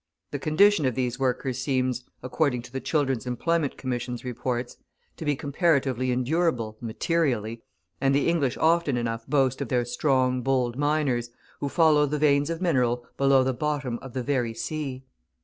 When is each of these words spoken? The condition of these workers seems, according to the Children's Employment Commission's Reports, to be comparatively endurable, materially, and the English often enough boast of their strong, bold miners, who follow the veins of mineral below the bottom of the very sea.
The 0.31 0.39
condition 0.39 0.87
of 0.87 0.95
these 0.95 1.19
workers 1.19 1.59
seems, 1.59 2.03
according 2.23 2.63
to 2.63 2.71
the 2.71 2.79
Children's 2.81 3.27
Employment 3.27 3.77
Commission's 3.77 4.25
Reports, 4.25 4.75
to 5.17 5.25
be 5.25 5.35
comparatively 5.35 6.09
endurable, 6.11 6.75
materially, 6.81 7.61
and 8.01 8.15
the 8.15 8.27
English 8.27 8.57
often 8.57 8.97
enough 8.97 9.27
boast 9.27 9.61
of 9.61 9.67
their 9.67 9.85
strong, 9.85 10.41
bold 10.41 10.75
miners, 10.75 11.29
who 11.59 11.69
follow 11.69 12.07
the 12.07 12.17
veins 12.17 12.49
of 12.49 12.63
mineral 12.63 13.05
below 13.15 13.43
the 13.43 13.53
bottom 13.53 13.99
of 14.01 14.13
the 14.13 14.23
very 14.23 14.55
sea. 14.55 15.03